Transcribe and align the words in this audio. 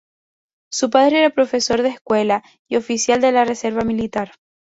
Su 0.73 0.89
padre 0.89 1.19
era 1.19 1.29
profesor 1.29 1.83
de 1.83 1.89
escuela 1.89 2.41
y 2.67 2.77
oficial 2.77 3.21
de 3.21 3.31
la 3.31 3.45
reserva 3.45 3.83
militar. 3.83 4.31